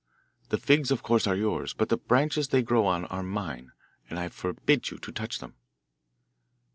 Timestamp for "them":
5.37-5.53